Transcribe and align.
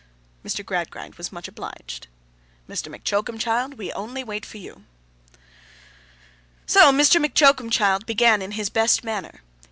Mr. 0.43 0.65
Gradgrind 0.65 1.13
was 1.13 1.31
much 1.31 1.47
obliged. 1.47 2.07
'Mr. 2.67 2.87
M'Choakumchild, 2.89 3.75
we 3.77 3.93
only 3.93 4.23
wait 4.23 4.47
for 4.47 4.57
you.' 4.57 4.83
So, 6.65 6.91
Mr. 6.91 7.21
M'Choakumchild 7.21 8.07
began 8.07 8.41
in 8.41 8.53
his 8.53 8.71
best 8.71 9.03
manner. 9.03 9.41